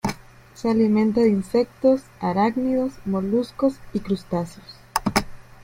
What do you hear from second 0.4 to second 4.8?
Se alimenta de insectos, arácnidos, moluscos, y crustáceos.